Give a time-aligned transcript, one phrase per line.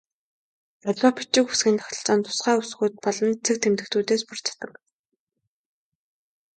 [0.89, 4.71] Аливаа бичиг үсгийн тогтолцоо нь тусгай үсгүүд болон цэг тэмдэгтүүдээс бүрддэг.